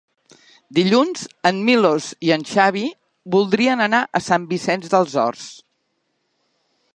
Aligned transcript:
Dilluns 0.77 1.25
en 1.49 1.59
Milos 1.67 2.07
i 2.29 2.33
en 2.37 2.45
Xavi 2.53 2.85
voldrien 3.37 3.85
anar 3.87 4.01
a 4.21 4.23
Sant 4.29 4.49
Vicenç 4.55 4.89
dels 4.97 5.15
Horts. 5.25 5.47